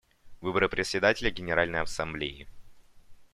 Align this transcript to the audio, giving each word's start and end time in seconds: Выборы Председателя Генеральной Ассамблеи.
Выборы 0.41 0.67
Председателя 0.67 1.29
Генеральной 1.29 1.81
Ассамблеи. 1.81 2.47